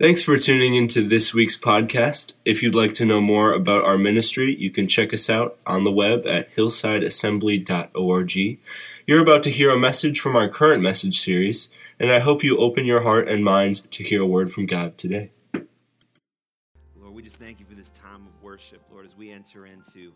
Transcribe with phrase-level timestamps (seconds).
[0.00, 2.32] Thanks for tuning into this week's podcast.
[2.44, 5.84] If you'd like to know more about our ministry, you can check us out on
[5.84, 8.58] the web at hillsideassembly.org.
[9.06, 11.68] You're about to hear a message from our current message series,
[12.00, 14.98] and I hope you open your heart and mind to hear a word from God
[14.98, 15.30] today.
[17.00, 20.12] Lord, we just thank you for this time of worship, Lord, as we enter into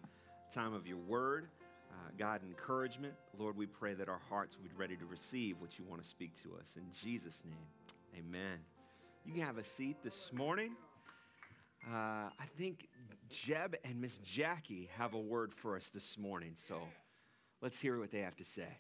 [0.53, 1.47] time of your word,
[1.93, 3.15] uh, God, encouragement.
[3.39, 6.09] Lord, we pray that our hearts will be ready to receive what you want to
[6.09, 6.77] speak to us.
[6.77, 7.55] In Jesus' name,
[8.19, 8.59] amen.
[9.25, 10.73] You can have a seat this morning.
[11.87, 12.89] Uh, I think
[13.29, 16.81] Jeb and Miss Jackie have a word for us this morning, so
[17.61, 18.79] let's hear what they have to say.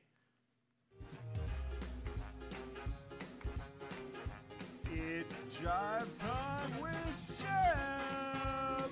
[4.90, 8.90] It's drive time with Jeb.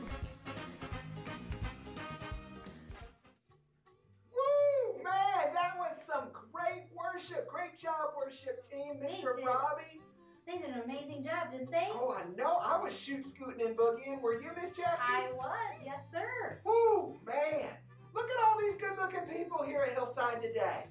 [4.33, 7.49] Woo, man, that was some great worship.
[7.49, 9.43] Great job, worship team, Mr.
[9.45, 10.01] Robbie.
[10.47, 11.89] They did an amazing job, didn't they?
[11.91, 12.59] Oh, I know.
[12.63, 14.21] I was shoot scooting and boogieing.
[14.23, 15.01] Were you, Miss Jackie?
[15.01, 16.61] I was, yes, sir.
[16.65, 17.67] Woo, man.
[18.15, 20.85] Look at all these good-looking people here at Hillside today.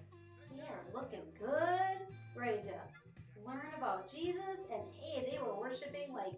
[0.56, 6.34] They are looking good, ready to learn about Jesus, and hey, they were worshiping like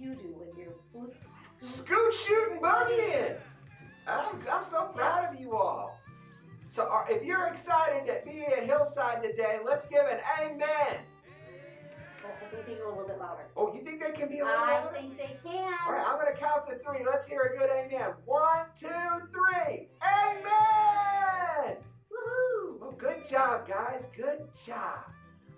[0.00, 1.22] you do with your boots.
[1.60, 3.36] Scoot shooting boogieing.
[4.06, 6.00] I'm, I'm so proud of you all.
[6.70, 10.98] So, uh, if you're excited to be at Hillside today, let's give an amen.
[12.26, 13.46] Oh, I think they a little bit louder.
[13.56, 14.96] Oh, you think they can be a little I louder?
[14.96, 15.74] think they can.
[15.86, 17.04] All right, I'm going to count to three.
[17.04, 18.14] Let's hear a good amen.
[18.24, 18.88] One, two,
[19.32, 19.88] three.
[20.02, 21.76] Amen.
[22.10, 22.80] Woohoo!
[22.80, 24.04] Well, good job, guys.
[24.16, 25.12] Good job.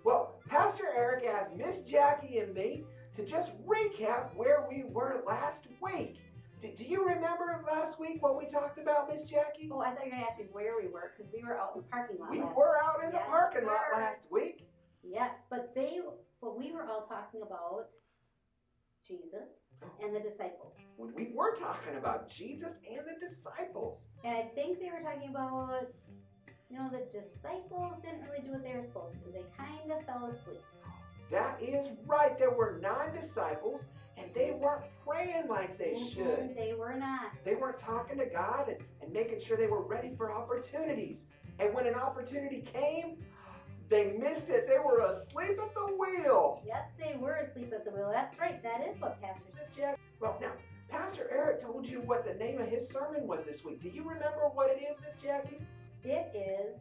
[0.04, 2.84] Well, Pastor Eric asked Miss Jackie and me
[3.16, 6.16] to just recap where we were last week.
[6.60, 9.68] Do, do you remember last week what we talked about, Miss Jackie?
[9.72, 11.72] Oh, I thought you were gonna ask me where we were because we were out
[11.76, 12.30] in the parking lot.
[12.30, 14.67] We last were out in the parking lot last week.
[15.02, 16.00] Yes, but they,
[16.40, 17.86] but we were all talking about
[19.06, 19.48] Jesus
[20.02, 20.74] and the disciples.
[20.96, 24.02] We- We were talking about Jesus and the disciples.
[24.24, 25.86] And I think they were talking about,
[26.68, 29.30] you know, the disciples didn't really do what they were supposed to.
[29.30, 30.60] They kind of fell asleep.
[31.30, 32.36] That is right.
[32.38, 33.82] There were nine disciples,
[34.16, 36.56] and they weren't praying like they Mhm, should.
[36.56, 37.32] They were not.
[37.44, 41.24] They weren't talking to God and, and making sure they were ready for opportunities.
[41.60, 43.22] And when an opportunity came,
[43.88, 44.66] they missed it.
[44.68, 46.62] They were asleep at the wheel.
[46.66, 48.10] Yes, they were asleep at the wheel.
[48.12, 48.62] That's right.
[48.62, 49.98] That is what Pastor Miss Jack.
[50.20, 50.52] Well, now,
[50.88, 53.82] Pastor Eric told you what the name of his sermon was this week.
[53.82, 55.58] Do you remember what it is, Miss Jackie?
[56.04, 56.76] It is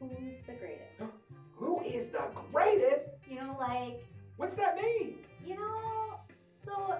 [0.00, 1.12] who's the greatest.
[1.56, 3.06] Who is the greatest?
[3.28, 4.04] You know, like,
[4.36, 5.18] What's that mean?
[5.44, 6.18] you know,
[6.64, 6.98] so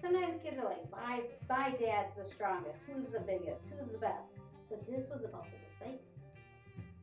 [0.00, 2.84] sometimes kids are like, my, my dad's the strongest.
[2.86, 3.66] Who's the biggest?
[3.68, 4.32] Who's the best?
[4.70, 6.07] But this was about the disciples.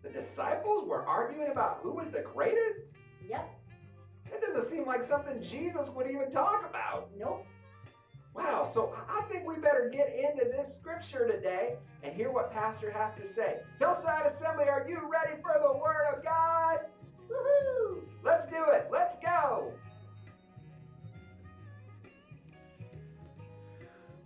[0.06, 2.82] The disciples were arguing about who was the greatest?
[3.28, 3.50] Yep.
[4.30, 7.10] That doesn't seem like something Jesus would even talk about.
[7.18, 7.46] Nope.
[8.36, 12.92] Wow, so I think we better get into this scripture today and hear what Pastor
[12.92, 13.58] has to say.
[13.80, 16.82] Hillside Assembly, are you ready for the Word of God?
[17.30, 18.02] Woohoo!
[18.24, 18.90] Let's do it.
[18.92, 19.72] Let's go.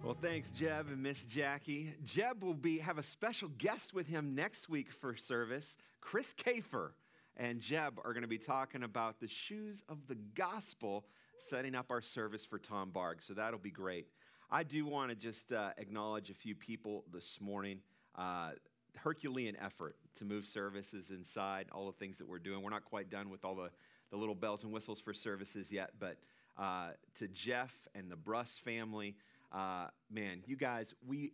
[0.10, 1.94] Well, thanks, Jeb and Miss Jackie.
[2.04, 5.78] Jeb will be have a special guest with him next week for service.
[6.02, 6.94] Chris Kafer
[7.38, 11.06] and Jeb are going to be talking about the shoes of the gospel,
[11.38, 13.18] setting up our service for Tom Barg.
[13.22, 14.08] So that'll be great.
[14.50, 17.82] I do want to just uh, acknowledge a few people this morning.
[18.16, 18.54] Uh,
[18.96, 22.64] Herculean effort to move services inside, all the things that we're doing.
[22.64, 23.70] We're not quite done with all the,
[24.10, 26.18] the little bells and whistles for services yet, but
[26.58, 26.90] uh,
[27.20, 29.16] to Jeff and the Bruss family,
[29.52, 31.34] uh, man, you guys, we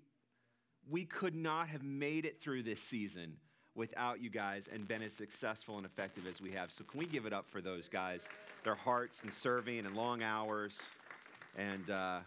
[0.90, 3.38] we could not have made it through this season
[3.74, 6.72] without you guys and been as successful and effective as we have.
[6.72, 8.30] So can we give it up for those guys,
[8.64, 10.80] their hearts and serving and long hours,
[11.58, 12.20] and uh,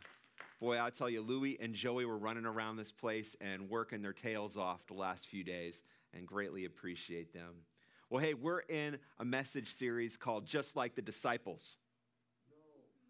[0.61, 4.13] boy, I tell you, Louie and Joey were running around this place and working their
[4.13, 5.83] tails off the last few days,
[6.15, 7.55] and greatly appreciate them.
[8.11, 11.77] Well, hey, we're in a message series called "Just Like the Disciples."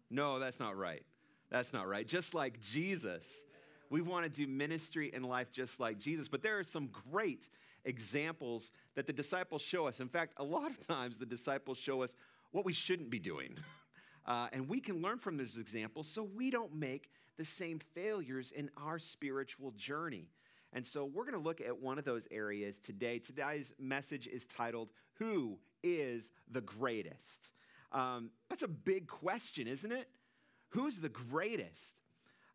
[0.09, 1.03] No, that's not right.
[1.49, 2.07] That's not right.
[2.07, 3.45] Just like Jesus.
[3.89, 6.27] We want to do ministry and life just like Jesus.
[6.27, 7.49] But there are some great
[7.85, 9.99] examples that the disciples show us.
[9.99, 12.15] In fact, a lot of times the disciples show us
[12.51, 13.57] what we shouldn't be doing.
[14.27, 18.51] Uh, and we can learn from those examples so we don't make the same failures
[18.51, 20.27] in our spiritual journey.
[20.71, 23.17] And so we're going to look at one of those areas today.
[23.17, 27.51] Today's message is titled, Who is the Greatest?
[27.91, 30.07] Um, that's a big question, isn't it?
[30.69, 31.95] Who's the greatest?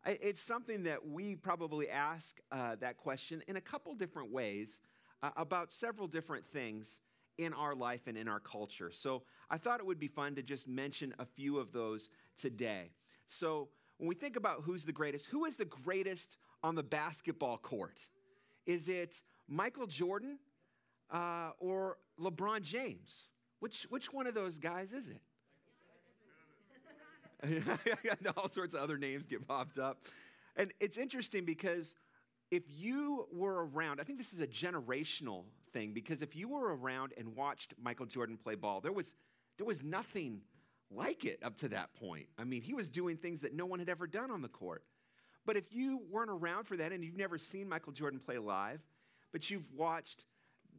[0.05, 4.79] It's something that we probably ask uh, that question in a couple different ways
[5.23, 7.01] uh, about several different things
[7.37, 8.91] in our life and in our culture.
[8.91, 12.09] So I thought it would be fun to just mention a few of those
[12.39, 12.91] today.
[13.25, 17.57] So, when we think about who's the greatest, who is the greatest on the basketball
[17.57, 17.97] court?
[18.65, 20.37] Is it Michael Jordan
[21.09, 23.31] uh, or LeBron James?
[23.59, 25.21] Which, which one of those guys is it?
[28.37, 30.05] All sorts of other names get popped up.
[30.55, 31.95] And it's interesting because
[32.51, 35.43] if you were around, I think this is a generational
[35.73, 39.15] thing because if you were around and watched Michael Jordan play ball, there was,
[39.57, 40.41] there was nothing
[40.91, 42.27] like it up to that point.
[42.37, 44.83] I mean, he was doing things that no one had ever done on the court.
[45.45, 48.81] But if you weren't around for that and you've never seen Michael Jordan play live,
[49.31, 50.23] but you've watched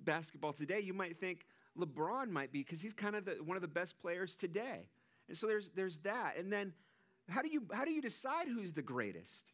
[0.05, 1.47] basketball today, you might think
[1.79, 4.89] LeBron might be because he's kind of the, one of the best players today.
[5.29, 6.35] And so there's, there's that.
[6.39, 6.73] And then
[7.29, 9.53] how do, you, how do you decide who's the greatest?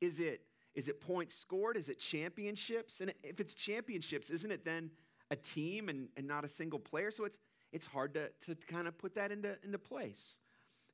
[0.00, 0.42] Is it,
[0.74, 1.76] is it points scored?
[1.76, 3.00] Is it championships?
[3.00, 4.90] And if it's championships, isn't it then
[5.30, 7.10] a team and, and not a single player?
[7.10, 7.38] So it's,
[7.72, 10.38] it's hard to, to kind of put that into, into place.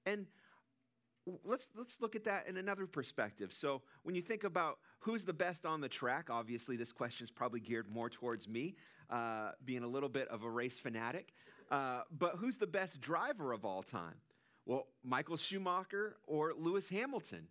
[0.05, 0.27] And
[1.45, 3.53] let's, let's look at that in another perspective.
[3.53, 7.31] So when you think about who's the best on the track, obviously this question is
[7.31, 8.77] probably geared more towards me,
[9.11, 11.33] uh, being a little bit of a race fanatic.
[11.71, 14.17] Uh, but who's the best driver of all time?
[14.65, 17.47] Well, Michael Schumacher or Lewis Hamilton.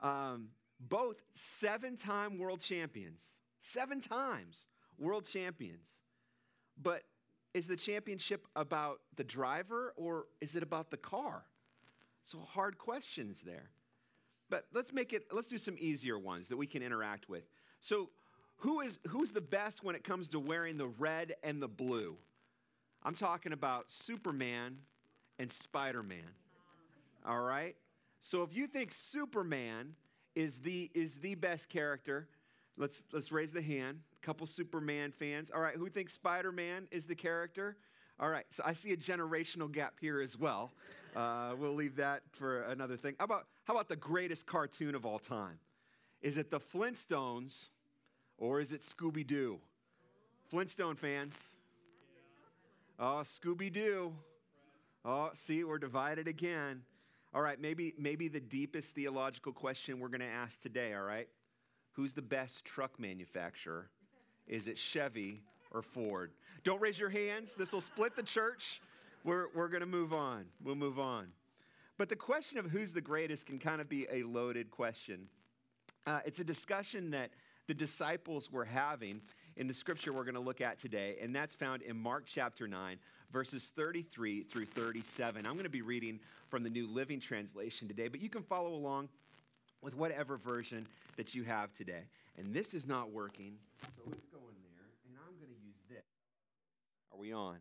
[0.00, 0.48] Um,
[0.80, 3.22] both seven time world champions.
[3.60, 4.66] Seven times
[4.98, 5.86] world champions.
[6.80, 7.02] But
[7.54, 11.44] is the championship about the driver or is it about the car?
[12.24, 13.70] So hard questions there.
[14.48, 17.44] But let's make it, let's do some easier ones that we can interact with.
[17.80, 18.10] So,
[18.58, 22.16] who is, who's the best when it comes to wearing the red and the blue?
[23.04, 24.78] I'm talking about Superman
[25.38, 26.18] and Spider Man.
[27.26, 27.76] All right?
[28.20, 29.94] So if you think Superman
[30.34, 32.28] is the, is the best character,
[32.76, 33.98] let's, let's raise the hand.
[34.22, 35.50] A couple Superman fans.
[35.52, 37.76] All right, who thinks Spider Man is the character?
[38.20, 40.70] All right, so I see a generational gap here as well.
[41.16, 43.16] Uh, we'll leave that for another thing.
[43.18, 45.58] How about, how about the greatest cartoon of all time?
[46.22, 47.70] Is it the Flintstones
[48.38, 49.58] or is it Scooby Doo?
[50.48, 51.54] Flintstone fans.
[53.04, 54.12] Oh, Scooby Doo.
[55.04, 56.82] Oh, see, we're divided again.
[57.34, 61.26] All right, maybe, maybe the deepest theological question we're going to ask today, all right?
[61.94, 63.90] Who's the best truck manufacturer?
[64.46, 66.30] Is it Chevy or Ford?
[66.62, 67.54] Don't raise your hands.
[67.54, 68.80] This will split the church.
[69.24, 70.44] We're, we're going to move on.
[70.62, 71.26] We'll move on.
[71.98, 75.26] But the question of who's the greatest can kind of be a loaded question.
[76.06, 77.30] Uh, it's a discussion that
[77.66, 79.22] the disciples were having
[79.56, 82.66] in the scripture we're going to look at today, and that's found in Mark chapter
[82.66, 82.98] 9,
[83.32, 85.46] verses 33 through 37.
[85.46, 88.74] I'm going to be reading from the New Living Translation today, but you can follow
[88.74, 89.08] along
[89.82, 92.04] with whatever version that you have today.
[92.38, 93.56] And this is not working,
[93.96, 96.04] so it's going there, and I'm going to use this.
[97.12, 97.56] Are we on?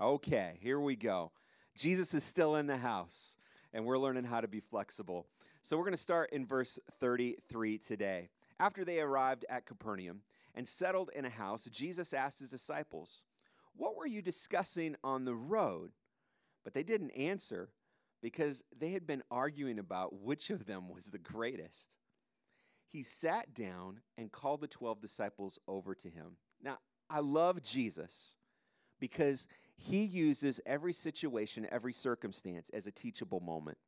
[0.00, 1.30] Okay, here we go.
[1.76, 3.36] Jesus is still in the house,
[3.72, 5.26] and we're learning how to be flexible.
[5.62, 8.28] So we're going to start in verse 33 today.
[8.60, 10.20] After they arrived at Capernaum,
[10.54, 13.24] and settled in a house, Jesus asked his disciples,
[13.74, 15.92] What were you discussing on the road?
[16.62, 17.70] But they didn't answer
[18.22, 21.98] because they had been arguing about which of them was the greatest.
[22.88, 26.36] He sat down and called the 12 disciples over to him.
[26.62, 26.78] Now,
[27.10, 28.36] I love Jesus
[29.00, 29.46] because
[29.76, 33.78] he uses every situation, every circumstance as a teachable moment.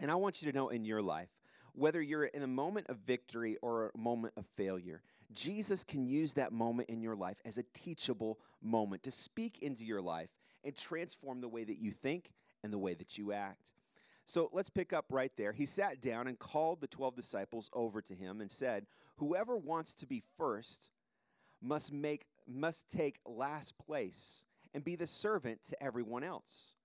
[0.00, 1.30] And I want you to know in your life,
[1.72, 5.02] whether you're in a moment of victory or a moment of failure,
[5.32, 9.84] Jesus can use that moment in your life as a teachable moment to speak into
[9.84, 10.30] your life
[10.64, 13.74] and transform the way that you think and the way that you act.
[14.26, 15.52] So let's pick up right there.
[15.52, 19.94] He sat down and called the 12 disciples over to him and said, Whoever wants
[19.94, 20.90] to be first
[21.62, 26.76] must, make, must take last place and be the servant to everyone else.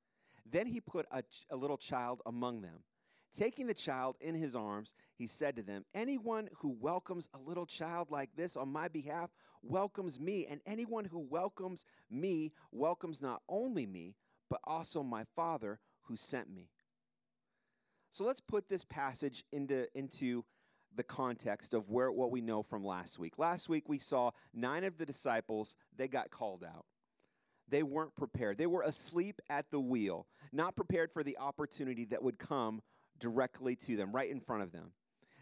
[0.49, 2.83] Then he put a, a little child among them
[3.31, 7.65] Taking the child in his arms, he said to them, Anyone who welcomes a little
[7.65, 9.29] child like this on my behalf
[9.61, 14.15] welcomes me, and anyone who welcomes me welcomes not only me,
[14.49, 16.69] but also my Father who sent me.
[18.09, 20.43] So let's put this passage into, into
[20.95, 23.37] the context of where what we know from last week.
[23.37, 26.85] Last week we saw nine of the disciples, they got called out.
[27.67, 28.57] They weren't prepared.
[28.57, 32.81] They were asleep at the wheel, not prepared for the opportunity that would come
[33.19, 34.91] directly to them, right in front of them.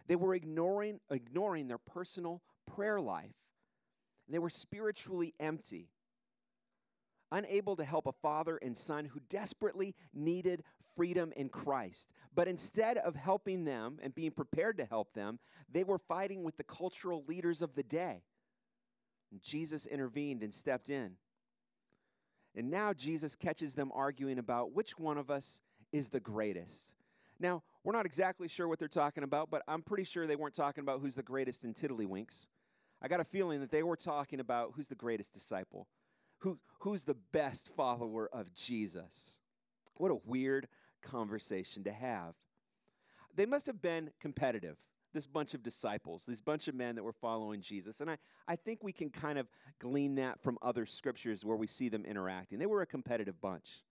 [0.07, 3.35] They were ignoring, ignoring their personal prayer life.
[4.29, 5.89] They were spiritually empty,
[7.31, 10.63] unable to help a father and son who desperately needed
[10.95, 12.09] freedom in Christ.
[12.35, 15.39] But instead of helping them and being prepared to help them,
[15.71, 18.23] they were fighting with the cultural leaders of the day.
[19.31, 21.13] And Jesus intervened and stepped in.
[22.55, 26.93] And now Jesus catches them arguing about which one of us is the greatest.
[27.39, 30.53] Now, we're not exactly sure what they're talking about, but I'm pretty sure they weren't
[30.53, 32.47] talking about who's the greatest in Tiddlywinks.
[33.01, 35.87] I got a feeling that they were talking about who's the greatest disciple,
[36.39, 39.39] who, who's the best follower of Jesus.
[39.95, 40.67] What a weird
[41.01, 42.33] conversation to have.
[43.35, 44.77] They must have been competitive,
[45.13, 48.01] this bunch of disciples, this bunch of men that were following Jesus.
[48.01, 48.17] And I,
[48.47, 49.47] I think we can kind of
[49.79, 52.57] glean that from other scriptures where we see them interacting.
[52.57, 53.83] They were a competitive bunch.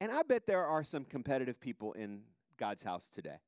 [0.00, 2.22] And I bet there are some competitive people in
[2.62, 3.40] God's house today.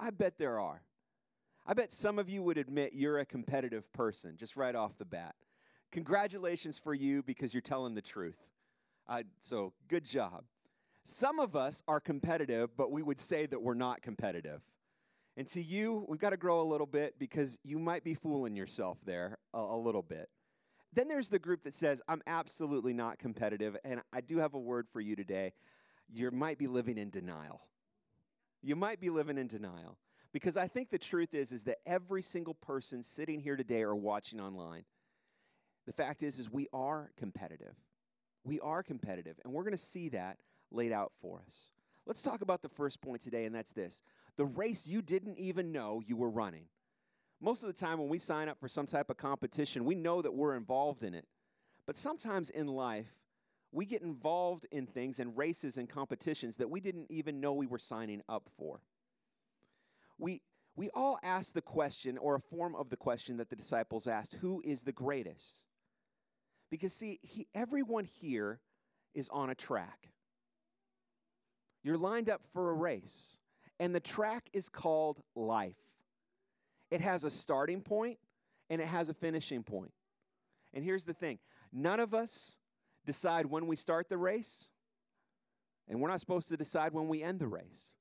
[0.00, 0.82] I, bet there are.
[1.64, 5.04] I bet some of you would admit you're a competitive person just right off the
[5.04, 5.36] bat.
[5.92, 8.38] Congratulations for you because you're telling the truth.
[9.08, 10.42] Uh, so, good job.
[11.04, 14.60] Some of us are competitive, but we would say that we're not competitive.
[15.36, 18.56] And to you, we've got to grow a little bit because you might be fooling
[18.56, 20.30] yourself there a, a, little bit.
[20.92, 24.58] Then there's the group that says, I'm absolutely not competitive, and I do have a
[24.58, 25.52] word for you today.
[26.12, 27.60] You might be living in denial.
[28.62, 29.96] You might be living in denial.
[30.32, 33.96] Because I think the truth is, is that every single person sitting here today or
[33.96, 34.84] watching online,
[35.86, 37.74] the fact is, is we are competitive.
[38.44, 40.38] We are competitive, and we're going to see that
[40.70, 41.70] laid out for us.
[42.06, 44.02] Let's talk about the first point today, and that's this
[44.36, 46.64] the race you didn't even know you were running.
[47.40, 50.22] Most of the time, when we sign up for some type of competition, we know
[50.22, 51.26] that we're involved in it.
[51.86, 53.08] But sometimes in life,
[53.72, 57.66] we get involved in things and races and competitions that we didn't even know we
[57.66, 58.80] were signing up for.
[60.18, 60.42] We,
[60.76, 64.34] we all ask the question, or a form of the question that the disciples asked
[64.40, 65.66] who is the greatest?
[66.70, 68.60] Because, see, he, everyone here
[69.14, 70.10] is on a track.
[71.82, 73.38] You're lined up for a race,
[73.78, 75.76] and the track is called life.
[76.90, 78.18] It has a starting point
[78.68, 79.92] and it has a finishing point.
[80.74, 81.38] And here's the thing
[81.72, 82.56] none of us
[83.06, 84.70] decide when we start the race,
[85.88, 87.96] and we're not supposed to decide when we end the race.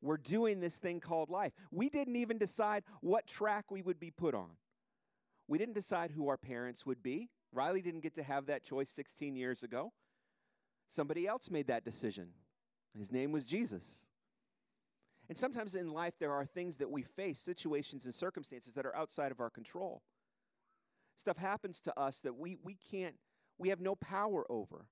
[0.00, 1.52] We're doing this thing called life.
[1.70, 4.50] We didn't even decide what track we would be put on.
[5.48, 7.30] We didn't decide who our parents would be.
[7.52, 9.92] Riley didn't get to have that choice 16 years ago.
[10.88, 12.28] Somebody else made that decision.
[12.96, 14.08] His name was Jesus.
[15.28, 18.94] And sometimes in life, there are things that we face, situations and circumstances that are
[18.94, 20.02] outside of our control.
[21.16, 23.14] Stuff happens to us that we, we can't,
[23.58, 24.86] we have no power over,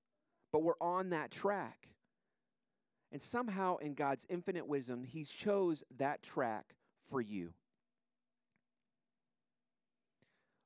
[0.52, 1.88] but we're on that track.
[3.10, 6.74] And somehow, in God's infinite wisdom, He chose that track
[7.10, 7.52] for you.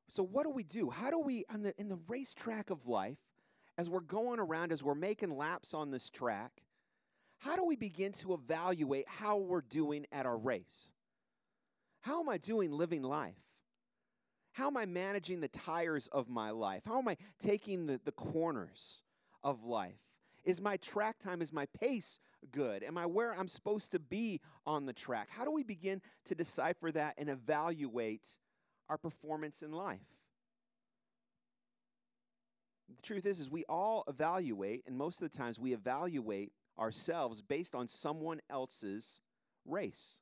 [0.08, 0.90] So, what do we do?
[0.90, 3.18] How do we, on the, in the racetrack of life,
[3.76, 6.62] as we're going around, as we're making laps on this track,
[7.38, 10.90] how do we begin to evaluate how we're doing at our race?
[12.00, 13.34] How am I doing living life?
[14.56, 16.80] How am I managing the tires of my life?
[16.86, 19.04] How am I taking the, the corners
[19.44, 20.00] of life?
[20.44, 22.20] Is my track time, is my pace
[22.52, 22.82] good?
[22.82, 25.28] Am I where I'm supposed to be on the track?
[25.30, 28.38] How do we begin to decipher that and evaluate
[28.88, 30.00] our performance in life?
[32.96, 37.42] The truth is is we all evaluate and most of the times we evaluate ourselves
[37.42, 39.20] based on someone else's
[39.66, 40.20] race.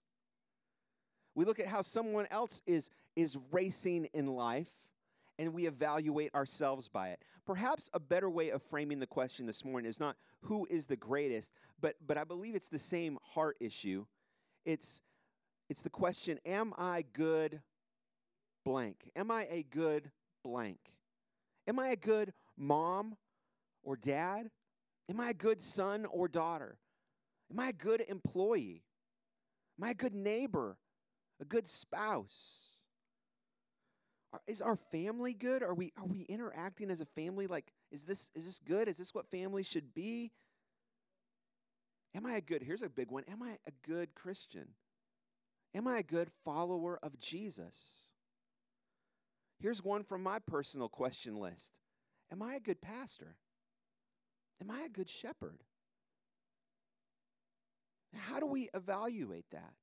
[1.37, 4.71] We look at how someone else is, is racing in life
[5.39, 7.23] and we evaluate ourselves by it.
[7.47, 10.97] Perhaps a better way of framing the question this morning is not who is the
[10.97, 14.07] greatest, but, but I believe it's the same heart issue.
[14.65, 15.03] It's,
[15.69, 17.61] it's the question Am I good
[18.65, 19.11] blank?
[19.17, 20.11] Am I a good
[20.45, 20.79] blank?
[21.67, 23.17] Am I a good mom
[23.83, 24.51] or dad?
[25.11, 26.79] Am I a good son or daughter?
[27.51, 28.85] Am I a good employee?
[29.79, 30.79] Am I a good neighbor?
[31.41, 32.84] A good spouse?
[34.47, 35.63] Is our family good?
[35.63, 37.47] Are we, are we interacting as a family?
[37.47, 38.89] Like, is this, is this good?
[38.89, 40.33] Is this what family should be?
[42.15, 43.25] Am I a good, here's a big one.
[43.31, 44.69] Am I a good Christian?
[45.75, 48.13] Am I a good follower of Jesus?
[49.61, 51.73] Here's one from my personal question list
[52.31, 53.37] Am I a good pastor?
[54.61, 55.63] Am I a good shepherd?
[58.15, 59.75] How do we evaluate that?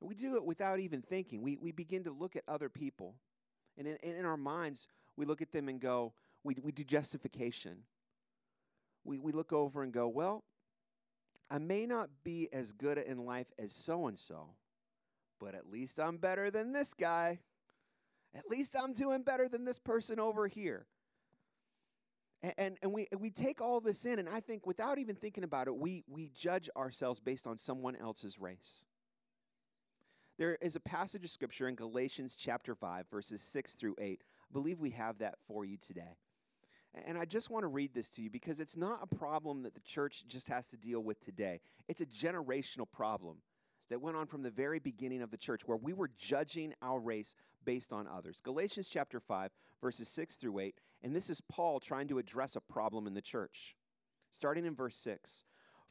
[0.00, 1.42] We do it without even thinking.
[1.42, 3.14] We, we begin to look at other people.
[3.78, 6.12] And in, in our minds, we look at them and go,
[6.44, 7.78] we, we do justification.
[9.04, 10.44] We, we look over and go, well,
[11.50, 14.50] I may not be as good in life as so and so,
[15.40, 17.38] but at least I'm better than this guy.
[18.34, 20.86] At least I'm doing better than this person over here.
[22.42, 25.42] And, and, and, we, we take all this in, and I think without even thinking
[25.42, 28.84] about it, we, we judge ourselves based on someone else's race.
[30.38, 34.22] There is a passage of scripture in Galatians chapter 5, verses 6 through 8.
[34.22, 36.18] I believe we have that for you today.
[37.06, 39.74] And I just want to read this to you because it's not a problem that
[39.74, 41.60] the church just has to deal with today.
[41.88, 43.38] It's a generational problem
[43.88, 46.98] that went on from the very beginning of the church where we were judging our
[46.98, 48.40] race based on others.
[48.42, 49.50] Galatians chapter 5,
[49.80, 53.22] verses 6 through 8, and this is Paul trying to address a problem in the
[53.22, 53.76] church.
[54.32, 55.44] Starting in verse 6.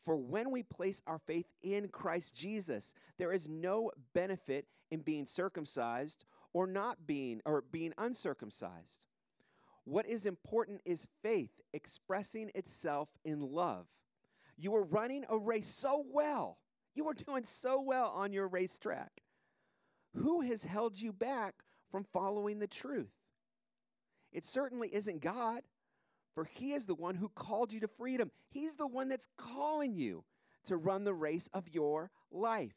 [0.06, 5.26] For when we place our faith in Christ Jesus, there is no benefit in being
[5.26, 9.08] circumcised or not being or being uncircumcised.
[9.84, 13.88] What is important is faith expressing itself in love.
[14.58, 16.60] You are running a race so well.
[16.94, 19.12] You are doing so well on your racetrack.
[20.14, 21.56] Who has held you back
[21.92, 23.12] from following the truth?
[24.32, 25.62] It certainly isn't God,
[26.36, 28.30] for He is the one who called you to freedom.
[28.50, 30.24] He's the one that's calling you
[30.66, 32.76] to run the race of your life.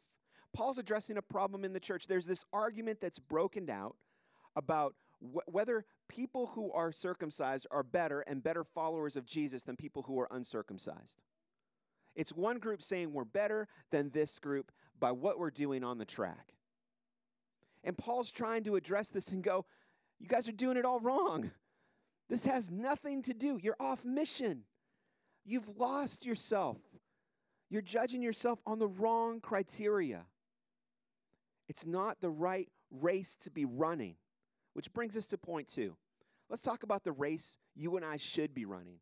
[0.55, 2.07] Paul's addressing a problem in the church.
[2.07, 3.97] There's this argument that's broken out
[4.57, 9.77] about wh- whether people who are circumcised are better and better followers of Jesus than
[9.77, 11.21] people who are uncircumcised.
[12.17, 16.05] It's one group saying we're better than this group by what we're doing on the
[16.05, 16.55] track.
[17.85, 19.67] And Paul's trying to address this and go,
[20.19, 21.51] you guys are doing it all wrong.
[22.29, 23.59] This has nothing to do.
[23.63, 24.65] You're off mission.
[25.45, 26.79] You've lost yourself.
[27.71, 30.27] You're judging yourself on the wrong criteria.
[31.69, 34.17] It's not the right race to be running,
[34.73, 35.97] which brings us to point two.
[36.49, 39.01] Let's talk about the race you and I should be running.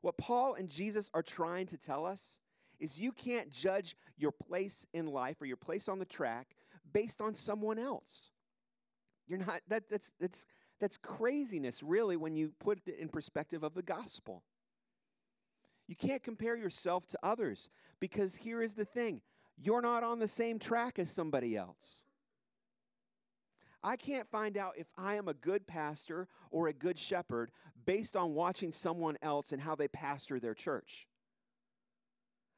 [0.00, 2.40] What Paul and Jesus are trying to tell us
[2.78, 6.56] is you can't judge your place in life or your place on the track
[6.92, 8.30] based on someone else.
[9.26, 10.46] You're not that that's that's
[10.80, 14.42] that's craziness really when you put it in perspective of the gospel.
[15.86, 17.68] You can't compare yourself to others
[18.00, 19.20] because here is the thing.
[19.62, 22.04] You're not on the same track as somebody else.
[23.82, 27.50] I can't find out if I am a good pastor or a good shepherd
[27.86, 31.08] based on watching someone else and how they pastor their church.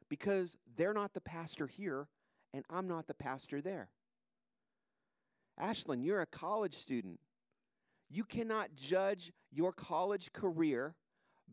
[0.09, 2.09] Because they're not the pastor here,
[2.53, 3.89] and I'm not the pastor there.
[5.61, 7.21] Ashlyn, you're a college student.
[8.13, 10.95] You cannot judge your college career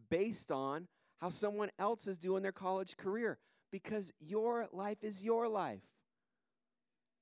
[0.09, 3.37] based on how someone else is doing their college career
[3.71, 5.83] because your life is your life.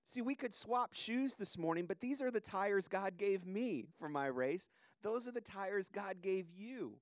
[0.03, 3.89] See, we could swap shoes this morning, but these are the tires God gave me
[3.99, 4.69] for my race.
[5.03, 6.97] Those are the tires God gave you.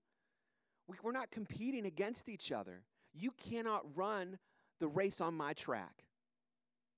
[1.01, 2.83] We're not competing against each other.
[3.13, 4.39] You cannot run
[4.81, 6.03] the race on my track.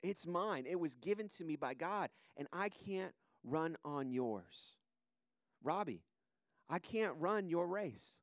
[0.02, 0.65] It's mine.
[0.67, 4.78] It was given to me by God, and I can't run on yours.
[5.63, 6.04] Robbie,
[6.70, 8.20] I can't run your race.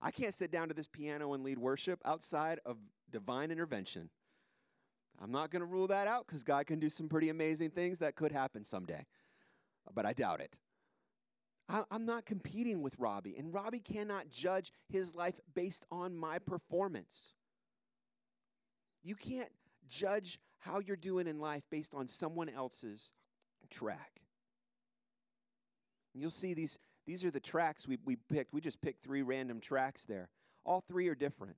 [0.00, 2.76] I can't sit down to this piano and lead worship outside of
[3.10, 4.10] divine intervention.
[5.20, 7.98] I'm not going to rule that out because God can do some pretty amazing things
[7.98, 9.04] that could happen someday,
[9.94, 10.56] but I doubt it.
[11.68, 16.38] I, am not competing with Robbie, and Robbie cannot judge his life based on my
[16.38, 17.34] performance.
[19.02, 19.50] You can't
[19.88, 23.12] judge how you're doing in life based on someone else's
[23.70, 24.22] track.
[26.20, 28.52] You'll see these, these are the tracks we, we picked.
[28.52, 30.28] We just picked three random tracks there.
[30.64, 31.56] All three are different.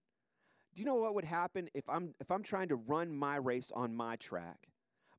[0.75, 3.73] Do you know what would happen if I'm if I'm trying to run my race
[3.75, 4.68] on my track,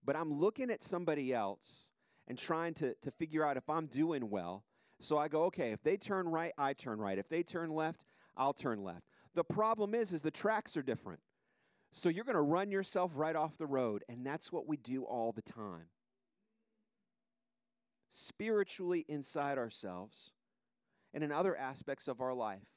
[0.05, 1.91] but I'm looking at somebody else
[2.27, 4.63] and trying to, to figure out if I'm doing well?
[5.01, 7.17] So I go, okay, if they turn right, I turn right.
[7.17, 8.05] If they turn left,
[8.37, 9.07] I'll turn left.
[9.33, 11.19] The problem is, is the tracks are different.
[11.91, 15.03] So you're going to run yourself right off the road, and that's what we do
[15.03, 15.87] all the time.
[18.13, 20.33] Spiritually inside ourselves
[21.13, 22.67] and in other aspects of our life,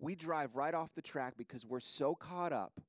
[0.00, 2.80] we drive right off the track because we're so caught up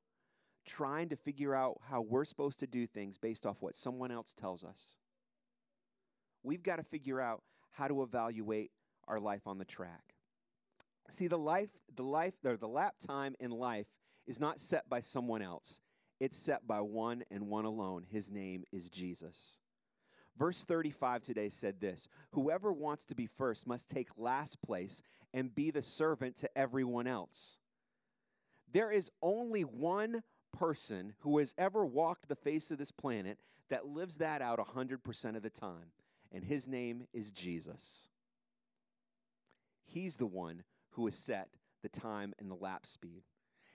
[0.66, 4.34] trying to figure out how we're supposed to do things based off what someone else
[4.34, 4.98] tells us.
[6.42, 8.72] We've got to figure out how to evaluate
[9.08, 10.16] our life on the track.
[11.12, 13.88] See, the life, the life, or the lap time in life
[14.26, 15.82] is not set by someone else.
[16.20, 18.06] It's set by one and one alone.
[18.10, 19.60] His name is Jesus.
[20.40, 25.02] Verse 35 today said this Whoever wants to be first must take last place
[25.34, 27.60] and be the servant to everyone else.
[28.72, 30.24] There is only one
[30.58, 33.38] person who has ever walked the face of this planet
[33.70, 35.92] that lives that out 100% of the time,
[36.32, 38.10] and his name is Jesus.
[39.86, 41.50] He's the one who has set
[41.84, 43.24] the time and the lap speed.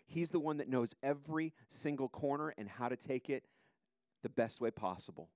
[0.07, 3.45] He's the one that knows every single corner and how to take it
[4.23, 5.29] the best way possible.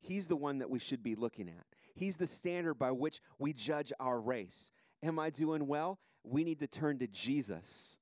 [0.00, 1.66] He's the one that we should be looking at.
[1.94, 4.72] He's the standard by which we judge our race.
[5.02, 5.98] Am I doing well?
[6.24, 7.98] We need to turn to Jesus.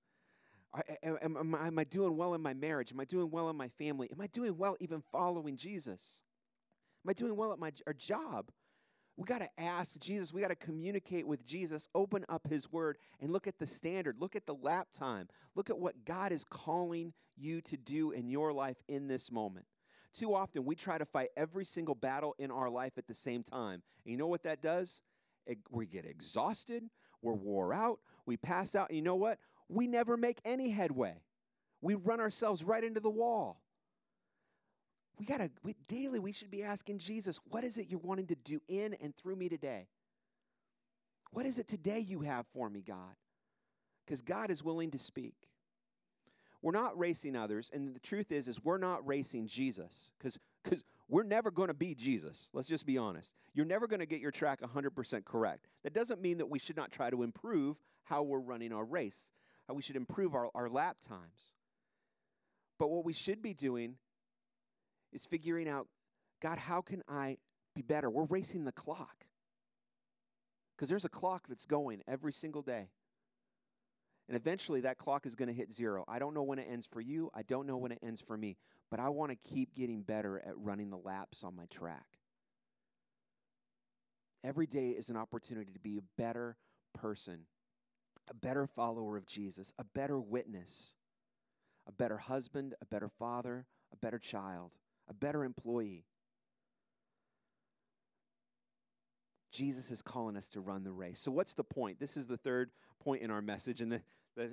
[1.02, 2.92] Am, am, am, I doing well in my marriage?
[2.92, 4.08] Am I doing well in my family?
[4.12, 6.22] Am I doing well even following Jesus?
[7.04, 8.50] Am I doing well at my our job?
[9.16, 10.32] We got to ask Jesus.
[10.32, 14.16] We got to communicate with Jesus, open up his word, and look at the standard.
[14.20, 15.28] Look at the lap time.
[15.56, 19.66] Look at what God is calling you to do in your life in this moment.
[20.18, 23.44] Too often, we try to fight every single battle in our life at the same
[23.44, 23.83] time.
[24.04, 25.00] And you know what that does?
[25.46, 26.83] It, we get exhausted,
[27.22, 29.38] we're wore out, we pass out, and you know what?
[29.68, 31.22] We never make any headway.
[31.81, 33.62] We run ourselves right into the wall.
[35.20, 38.26] We got to, we, daily, we should be asking Jesus, what is it you're wanting
[38.26, 39.87] to do in and through me today?
[41.31, 43.14] What is it today you have for me, God?
[44.04, 45.35] Because God is willing to speak.
[46.60, 50.84] We're not racing others, and the truth is, is we're not racing Jesus, because because
[51.08, 52.50] we're never going to be Jesus.
[52.52, 53.34] Let's just be honest.
[53.54, 55.66] You're never going to get your track 100% correct.
[55.82, 59.30] That doesn't mean that we should not try to improve how we're running our race,
[59.66, 61.54] how we should improve our, our lap times.
[62.78, 63.94] But what we should be doing
[65.12, 65.88] is figuring out,
[66.40, 67.38] God, how can I
[67.74, 68.10] be better?
[68.10, 69.24] We're racing the clock.
[70.76, 72.90] Because there's a clock that's going every single day.
[74.28, 76.04] And eventually that clock is going to hit zero.
[76.06, 77.30] I don't know when it ends for you.
[77.34, 78.56] I don't know when it ends for me.
[78.90, 82.06] But I want to keep getting better at running the laps on my track.
[84.44, 86.56] Every day is an opportunity to be a better
[86.94, 87.46] person,
[88.30, 90.94] a better follower of Jesus, a better witness,
[91.86, 94.72] a better husband, a better father, a better child,
[95.08, 96.04] a better employee.
[99.50, 101.18] Jesus is calling us to run the race.
[101.18, 101.98] So, what's the point?
[101.98, 102.70] This is the third
[103.02, 104.02] point in our message, and the,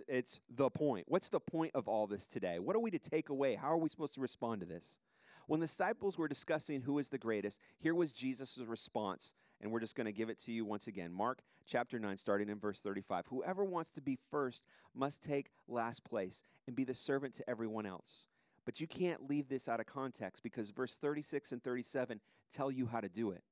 [0.08, 1.06] it's the point.
[1.08, 2.60] What's the point of all this today?
[2.60, 3.56] What are we to take away?
[3.56, 5.00] How are we supposed to respond to this?
[5.48, 9.80] When the disciples were discussing who is the greatest, here was Jesus' response, and we're
[9.80, 11.14] just going to give it to you once again.
[11.14, 13.26] Mark chapter 9, starting in verse 35.
[13.28, 14.64] Whoever wants to be first
[14.96, 18.28] must take last place and be the servant to everyone else.
[18.66, 22.20] But you can't leave this out of context because verse 36 and 37
[22.52, 23.44] tell you how to do it.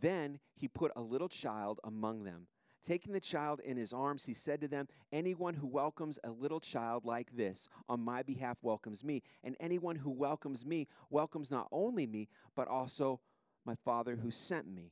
[0.00, 2.46] Then he put a little child among them.
[2.82, 6.58] Taking the child in his arms, he said to them, Anyone who welcomes a little
[6.58, 9.22] child like this on my behalf welcomes me.
[9.44, 13.20] And anyone who welcomes me welcomes not only me, but also
[13.64, 14.90] my Father who sent me.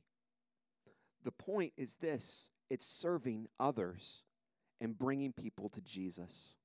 [1.25, 4.23] The point is this it's serving others
[4.79, 6.55] and bringing people to Jesus.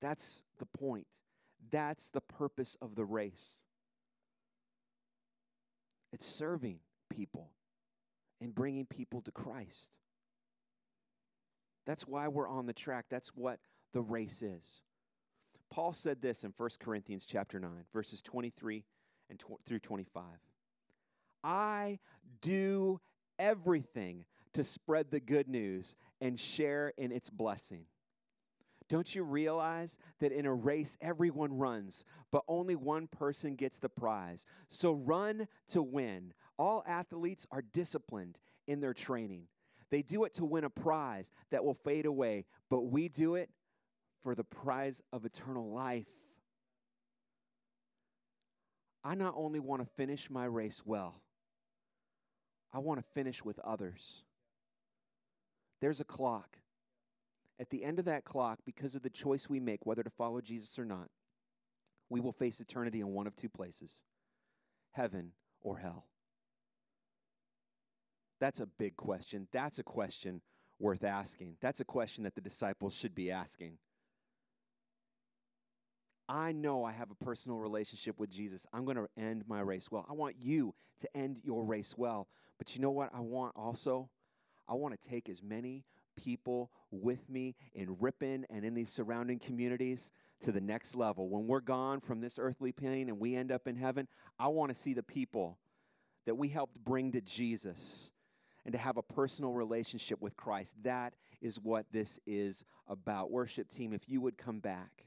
[0.00, 1.06] That's the point.
[1.70, 3.66] That's the purpose of the race.
[6.10, 6.78] It's serving
[7.10, 7.50] people
[8.40, 9.98] and bringing people to Christ.
[11.86, 13.06] That's why we're on the track.
[13.10, 13.58] That's what
[13.92, 14.82] the race is.
[15.70, 18.84] Paul said this in 1 Corinthians chapter 9, verses 23
[19.28, 20.24] and tw- through 25.
[21.42, 21.98] I
[22.40, 23.00] do
[23.38, 27.84] everything to spread the good news and share in its blessing.
[28.88, 33.88] Don't you realize that in a race, everyone runs, but only one person gets the
[33.88, 34.46] prize?
[34.66, 36.34] So run to win.
[36.60, 39.44] All athletes are disciplined in their training.
[39.90, 43.48] They do it to win a prize that will fade away, but we do it
[44.22, 46.06] for the prize of eternal life.
[49.02, 51.22] I not only want to finish my race well,
[52.74, 54.26] I want to finish with others.
[55.80, 56.58] There's a clock.
[57.58, 60.42] At the end of that clock, because of the choice we make, whether to follow
[60.42, 61.08] Jesus or not,
[62.10, 64.04] we will face eternity in one of two places
[64.92, 66.09] heaven or hell.
[68.40, 69.46] That's a big question.
[69.52, 70.40] That's a question
[70.78, 71.56] worth asking.
[71.60, 73.78] That's a question that the disciples should be asking.
[76.28, 78.66] I know I have a personal relationship with Jesus.
[78.72, 80.06] I'm going to end my race well.
[80.08, 82.28] I want you to end your race well.
[82.56, 84.08] But you know what I want also?
[84.68, 85.84] I want to take as many
[86.16, 91.28] people with me in Ripon and in these surrounding communities to the next level.
[91.28, 94.06] When we're gone from this earthly plane and we end up in heaven,
[94.38, 95.58] I want to see the people
[96.26, 98.12] that we helped bring to Jesus
[98.64, 100.74] and to have a personal relationship with Christ.
[100.82, 103.30] That is what this is about.
[103.30, 105.04] Worship team, if you would come back.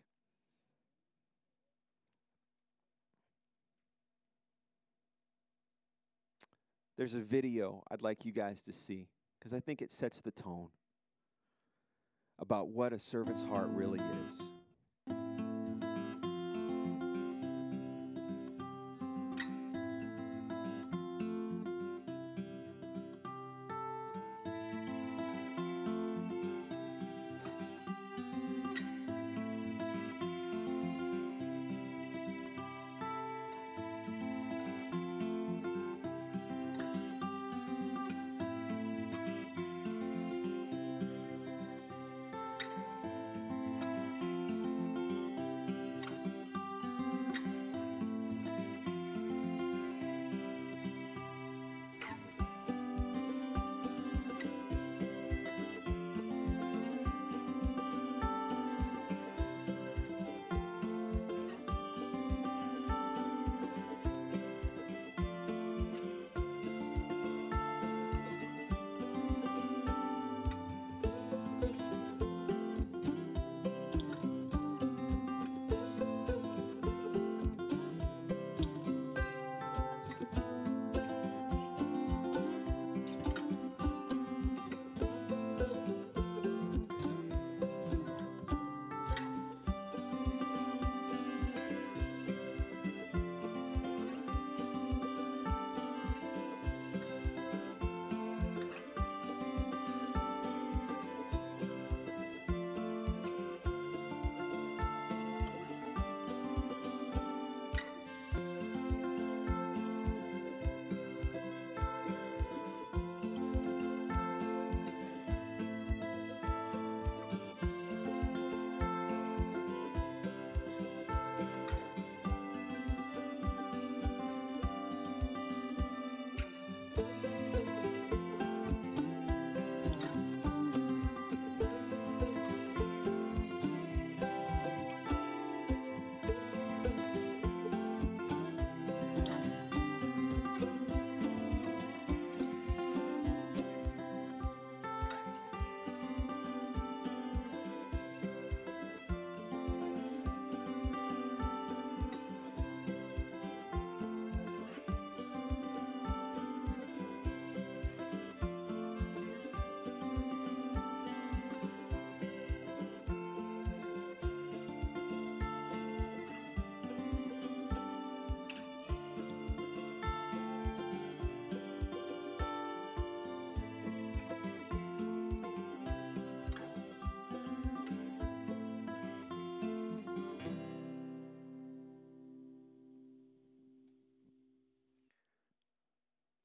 [6.97, 9.07] There's a video I'd like you guys to see
[9.39, 10.69] because I think it sets the tone
[12.39, 14.53] about what a servant's heart really is.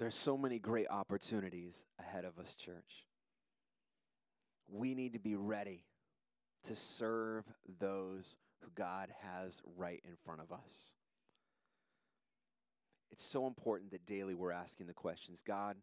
[0.09, 3.05] Are so many great opportunities ahead of us, church.
[4.67, 5.85] We need to be ready
[6.65, 7.45] to serve
[7.79, 10.95] those who God has right in front of us.
[13.11, 15.77] It's so important that daily we're asking the questions God,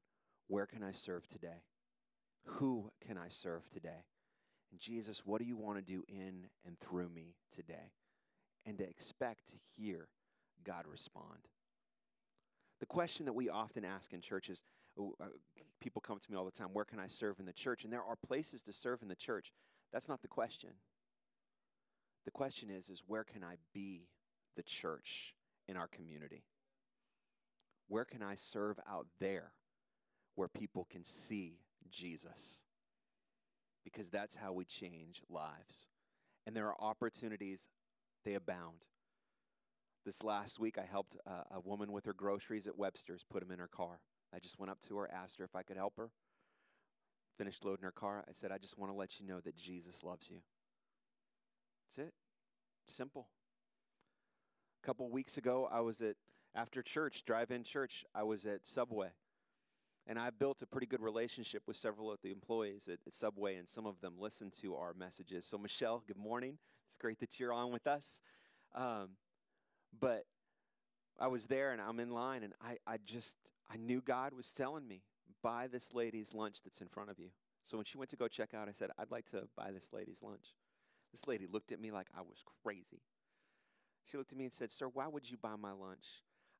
[0.48, 1.62] where can I serve today?
[2.46, 4.06] Who can I serve today?
[4.72, 7.92] And Jesus, what do you want to do in and through me today?
[8.66, 10.08] And to expect to hear
[10.64, 11.48] God respond.
[12.80, 14.64] The question that we often ask in churches,
[15.00, 15.26] uh,
[15.80, 17.84] people come to me all the time, where can I serve in the church?
[17.84, 19.52] And there are places to serve in the church.
[19.94, 20.72] That's not the question.
[22.26, 24.08] The question is, is where can I be
[24.56, 25.36] the church
[25.68, 26.44] in our community?
[27.88, 29.52] Where can I serve out there
[30.36, 31.60] where people can see
[31.90, 32.64] Jesus?
[33.84, 35.88] Because that's how we change lives.
[36.48, 37.70] And there are opportunities,
[38.24, 38.86] they abound.
[40.06, 43.52] This last week, I helped a, a woman with her groceries at Webster's put them
[43.52, 44.02] in her car.
[44.32, 46.12] I just went up to her, asked her if I could help her.
[47.39, 48.24] Finished loading her car.
[48.28, 50.38] I said, I just want to let you know that Jesus loves you.
[51.98, 52.13] That's it.
[52.88, 53.30] Simple.
[54.84, 56.18] A couple weeks ago, I was at,
[56.54, 59.10] after church, drive in church, I was at Subway.
[60.06, 63.56] And I built a pretty good relationship with several of the employees at, at, Subway,
[63.56, 65.48] and some of them listen to our messages.
[65.48, 66.60] So, Michelle, good morning.
[66.89, 68.22] It's great that you're on with us.
[68.76, 69.10] Um,
[70.00, 70.26] but
[71.20, 73.38] I was there and I'm in line, and I, I just,
[73.72, 75.02] I knew God was telling me,
[75.42, 77.30] buy this lady's lunch that's in front of you.
[77.66, 79.90] So when she went to go check out, I said, I'd like to buy this
[79.92, 80.56] lady's lunch.
[81.12, 83.02] This lady looked at me like I was crazy.
[84.06, 86.06] She looked at me and said, Sir, why would you buy my lunch?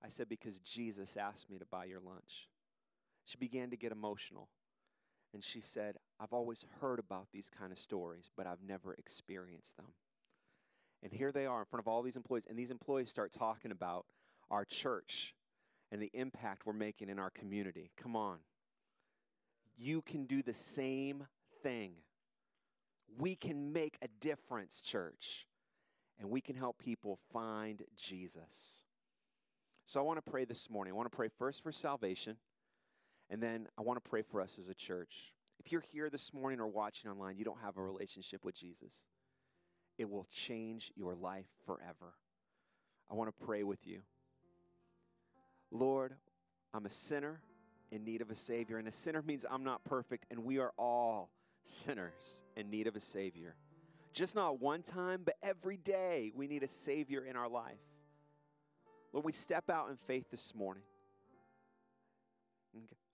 [0.04, 2.48] I said, Because Jesus asked me to buy your lunch.
[3.24, 4.50] She began to get emotional.
[5.34, 9.76] And she said, I've always heard about these kind of stories, but I've never experienced
[9.76, 9.88] them.
[11.06, 13.70] And here they are in front of all these employees, and these employees start talking
[13.70, 14.08] about
[14.50, 15.36] our church
[15.92, 17.92] and the impact we're making in our community.
[17.96, 18.40] Come on.
[19.78, 21.28] You can do the same
[21.62, 21.92] thing.
[23.20, 25.46] We can make a difference, church,
[26.20, 28.84] and we can help people find Jesus.
[29.86, 30.92] So I want to pray this morning.
[30.92, 32.38] I want to pray first for salvation,
[33.30, 35.34] and then I want to pray for us as a church.
[35.60, 39.06] If you're here this morning or watching online, you don't have a relationship with Jesus
[39.98, 42.14] it will change your life forever.
[43.10, 44.02] I want to pray with you.
[45.72, 46.14] Lord,
[46.74, 47.42] I'm a sinner
[47.92, 50.72] in need of a Savior, and a sinner means I'm not perfect, and we are
[50.78, 51.30] all
[51.64, 53.56] sinners in need of a Savior.
[54.14, 57.78] Just not one time, but every day we need a Savior in our life.
[59.14, 60.84] Lord, we step out in faith this morning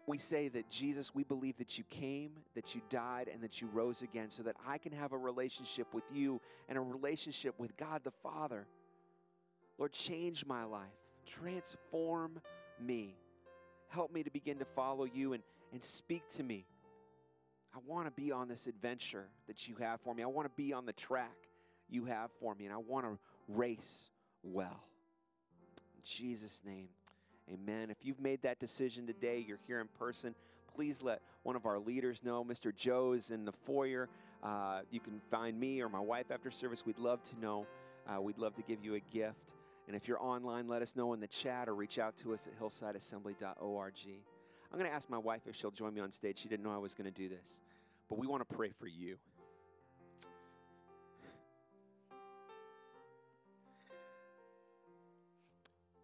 [0.08, 3.70] we say that Jesus, we believe that you came, that you died, and that you
[3.72, 7.76] rose again so that I can have a relationship with you and a relationship with
[7.78, 8.66] God the Father.
[9.78, 10.90] Lord, change my life,
[11.26, 12.42] transform
[12.80, 13.16] me.
[13.90, 16.66] Help me to begin to follow you and, and speak to me.
[17.74, 20.24] I want to be on this adventure that you have for me.
[20.24, 21.36] I want to be on the track
[21.90, 24.10] you have for me, and I want to race
[24.44, 24.84] well.
[25.96, 26.90] In Jesus' name.
[27.49, 27.89] Amen.
[27.89, 30.36] If you've made that decision today, you're here in person,
[30.75, 32.43] please let one of our leaders know.
[32.43, 32.75] Mr.
[32.75, 34.10] Joe is in the foyer.
[34.43, 36.86] Uh, you can find me or my wife after service.
[36.86, 37.67] We'd love to know.
[38.08, 39.38] Uh, we'd love to give you a gift.
[39.88, 42.47] And if you're online, let us know in the chat or reach out to us
[42.47, 43.93] at hillsideassembly.org.
[44.71, 46.39] I'm going to ask my wife if she'll join me on stage.
[46.39, 47.60] She didn't know I was going to do this,
[48.10, 49.17] but we want to pray for you.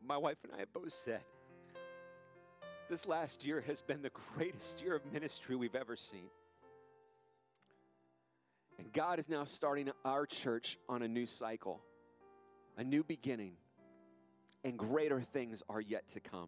[0.08, 1.20] My wife and I have both said
[2.89, 6.30] this last year has been the greatest year of ministry we've ever seen.
[8.80, 11.82] And God is now starting our church on a new cycle,
[12.78, 13.54] a new beginning,
[14.63, 16.48] and greater things are yet to come.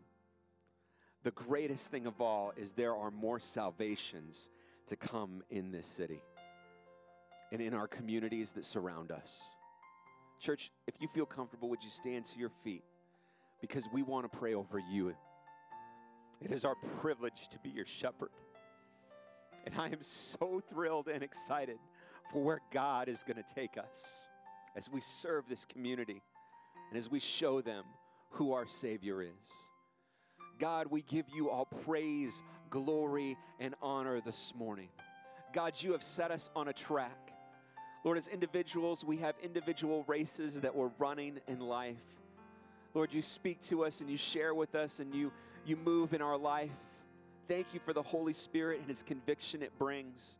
[1.23, 4.49] The greatest thing of all is there are more salvations
[4.87, 6.21] to come in this city
[7.51, 9.57] and in our communities that surround us.
[10.39, 12.83] Church, if you feel comfortable, would you stand to your feet?
[13.61, 15.13] Because we want to pray over you
[16.41, 18.29] it is our privilege to be your shepherd.
[19.65, 21.77] And I am so thrilled and excited
[22.31, 24.29] for where God is going to take us
[24.75, 26.21] as we serve this community
[26.89, 27.83] and as we show them
[28.29, 29.69] who our Savior is.
[30.59, 34.89] God, we give you all praise, glory, and honor this morning.
[35.53, 37.33] God, you have set us on a track.
[38.05, 41.97] Lord, as individuals, we have individual races that we're running in life.
[42.93, 45.31] Lord, you speak to us and you share with us and you
[45.65, 46.71] you move in our life.
[47.47, 50.39] Thank you for the Holy Spirit and His conviction it brings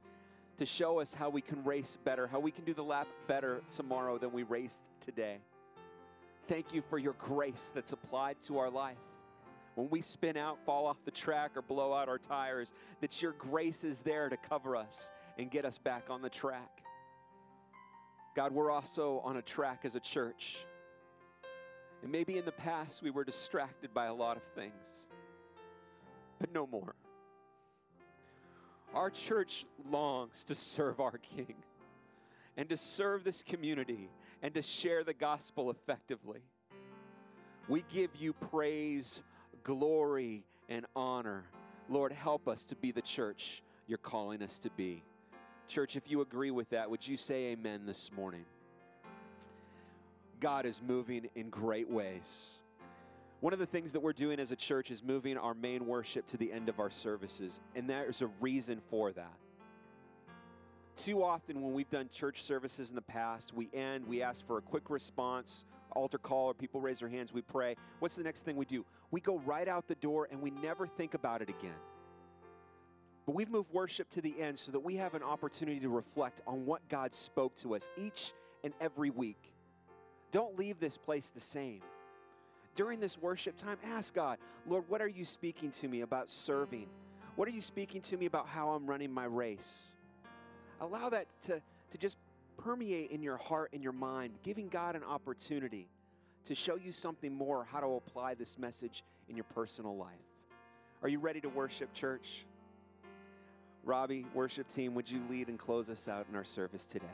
[0.58, 3.62] to show us how we can race better, how we can do the lap better
[3.70, 5.38] tomorrow than we raced today.
[6.48, 8.98] Thank you for your grace that's applied to our life
[9.80, 13.32] when we spin out, fall off the track, or blow out our tires, that your
[13.34, 16.84] grace is there to cover us and get us back on the track.
[18.36, 20.58] God, we're also on a track as a church.
[22.02, 25.08] And maybe in the past we were distracted by a lot of things,
[26.40, 26.96] but no more.
[28.94, 31.56] Our church longs to serve our King
[32.58, 34.10] and to serve this community
[34.42, 36.40] and to share the gospel effectively.
[37.68, 39.22] We give you praise,
[39.64, 41.44] glory, and honor.
[41.88, 45.04] Lord, help us to be the church you're calling us to be.
[45.68, 48.46] Church, if you agree with that, would you say amen this morning?
[50.40, 52.62] God is moving in great ways.
[53.42, 56.26] One of the things that we're doing as a church is moving our main worship
[56.28, 59.34] to the end of our services, and there's a reason for that.
[60.98, 64.58] Too often, when we've done church services in the past, we end, we ask for
[64.58, 67.78] a quick response, altar call, or people raise their hands, we pray.
[68.00, 68.86] What's the next thing we do?
[69.10, 71.80] We go right out the door and we never think about it again.
[73.26, 76.42] But we've moved worship to the end so that we have an opportunity to reflect
[76.46, 79.54] on what God spoke to us each and every week.
[80.32, 81.82] Don't leave this place the same.
[82.76, 84.38] During this worship time, ask God,
[84.68, 86.88] Lord, what are you speaking to me about serving?
[87.36, 89.96] What are you speaking to me about how I'm running my race?
[90.82, 91.62] Allow that to,
[91.92, 92.18] to just
[92.58, 95.88] permeate in your heart and your mind, giving God an opportunity
[96.46, 100.14] to show you something more, how to apply this message in your personal life.
[101.02, 102.46] Are you ready to worship, church?
[103.84, 107.08] Robbie, worship team, would you lead and close us out in our service today?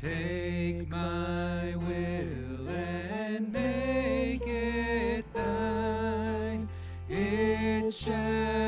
[0.00, 6.68] Take my will and make it thine.
[7.08, 8.67] It shall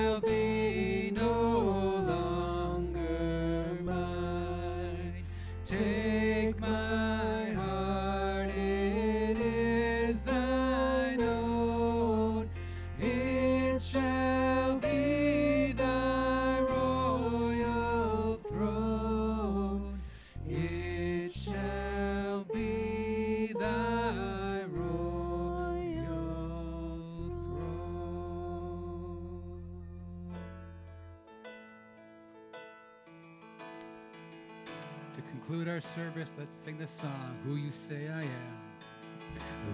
[36.40, 38.58] let's sing the song, Who You Say I Am.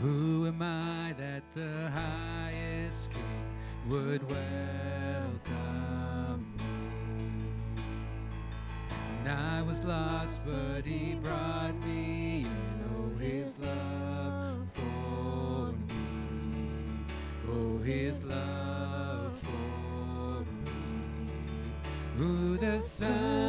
[0.00, 3.22] Who am I that the highest king
[3.88, 5.46] would welcome
[6.58, 6.64] me?
[9.20, 12.50] And I was lost, but he brought me in.
[12.96, 16.68] Oh, his love for me.
[17.48, 20.72] Oh, his love for me.
[22.16, 23.45] Who the Son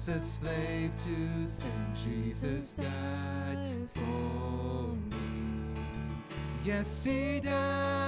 [0.00, 5.74] I was a slave to sin, Jesus died for me.
[6.64, 7.99] Yes, he died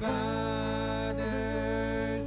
[0.00, 1.18] Father's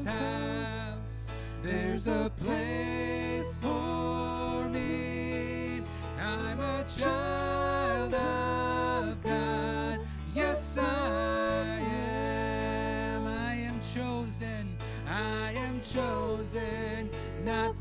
[0.05, 1.27] house,
[1.63, 5.81] there's a place for me.
[6.19, 9.99] I'm a child of God.
[10.35, 13.25] Yes, I am.
[13.27, 14.75] I am chosen.
[15.07, 17.09] I am chosen,
[17.45, 17.75] not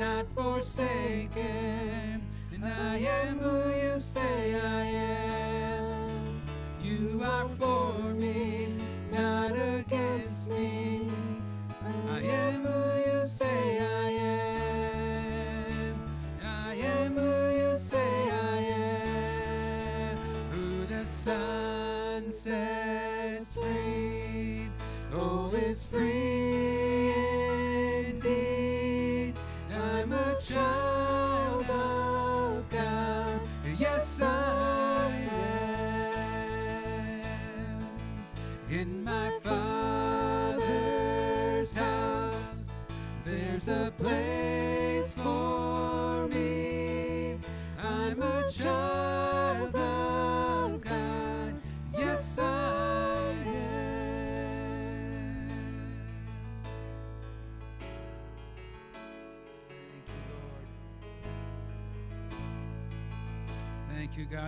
[0.00, 2.22] not forsaken.
[2.54, 6.40] And I am who you say I am.
[6.82, 7.89] You are for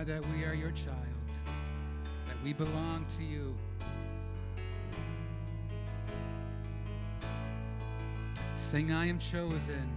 [0.03, 0.97] God, that we are your child,
[2.27, 3.55] that we belong to you.
[8.55, 9.89] Sing, I am chosen.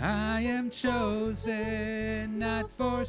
[0.00, 3.04] I am chosen, not forsaken.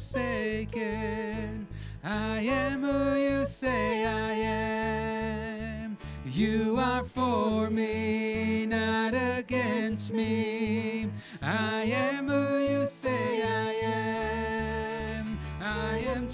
[2.04, 5.96] I am who you say I am.
[6.26, 11.10] You are for me, not against me.
[11.40, 13.65] I am who you say I am.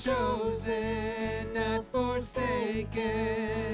[0.03, 3.72] Chosen, not forsaken.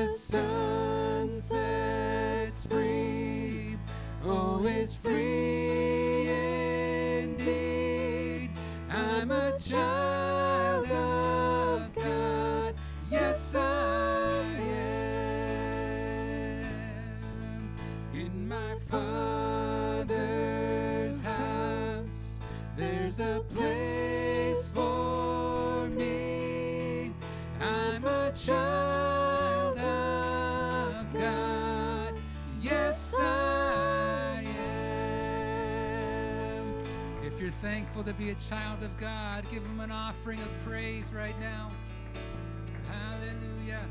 [0.00, 3.76] The Son sets free,
[4.24, 5.49] oh, is free
[37.22, 41.12] If you're thankful to be a child of God, give Him an offering of praise
[41.12, 41.70] right now.
[42.88, 43.86] Hallelujah.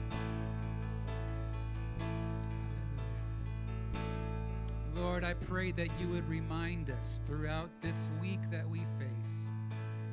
[4.95, 9.49] Lord, I pray that you would remind us throughout this week that we face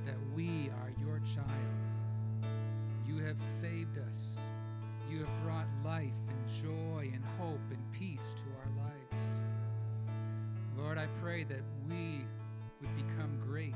[0.05, 1.47] that we are your child.
[3.07, 4.37] You have saved us.
[5.11, 9.27] You have brought life and joy and hope and peace to our lives.
[10.77, 12.25] Lord, I pray that we
[12.81, 13.75] would become great.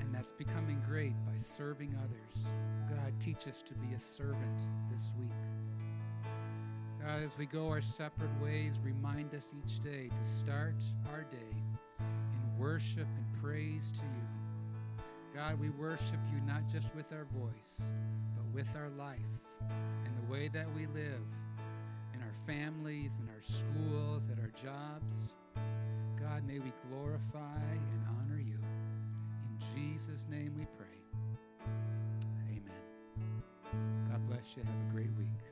[0.00, 2.46] And that's becoming great by serving others.
[2.88, 4.60] God, teach us to be a servant
[4.90, 5.30] this week.
[7.00, 11.56] God, as we go our separate ways, remind us each day to start our day
[12.00, 15.04] in worship and praise to you.
[15.34, 17.80] God, we worship you not just with our voice,
[18.34, 19.18] but with our life
[19.70, 21.22] and the way that we live
[22.14, 25.32] in our families, in our schools, at our jobs.
[26.28, 28.58] God, may we glorify and honor you.
[28.58, 30.86] In Jesus' name we pray.
[32.50, 33.42] Amen.
[34.10, 34.62] God bless you.
[34.62, 35.47] Have a great week.